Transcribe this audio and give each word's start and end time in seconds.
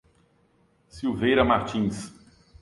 Silveira 0.89 1.45
Martins 1.45 2.09